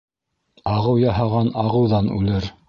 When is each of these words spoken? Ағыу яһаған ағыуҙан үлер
Ағыу 0.71 0.97
яһаған 1.01 1.53
ағыуҙан 1.65 2.11
үлер 2.17 2.51